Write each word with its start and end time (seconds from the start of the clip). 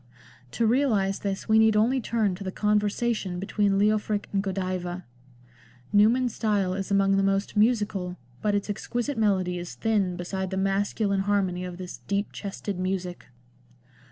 To 0.53 0.65
realise 0.65 1.19
this 1.19 1.47
we 1.47 1.59
need 1.59 1.75
only 1.75 2.01
turn 2.01 2.33
to 2.33 2.43
the 2.43 2.51
Conversation 2.51 3.39
between 3.39 3.77
Leofric 3.77 4.27
and 4.33 4.41
Godiva. 4.41 5.05
Newman's 5.93 6.33
style 6.33 6.73
is 6.73 6.89
among 6.89 7.17
the 7.17 7.21
most 7.21 7.55
musical, 7.55 8.17
but 8.41 8.55
its 8.55 8.67
exquisite 8.67 9.15
melody 9.19 9.59
is 9.59 9.75
thin 9.75 10.15
beside 10.15 10.49
the 10.49 10.57
masculine 10.57 11.19
harmony 11.19 11.63
of 11.63 11.77
this" 11.77 11.97
deep 12.07 12.31
chested 12.31 12.79
music." 12.79 13.27